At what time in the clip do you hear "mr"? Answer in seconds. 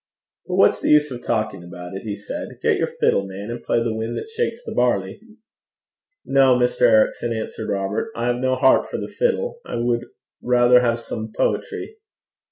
6.57-6.87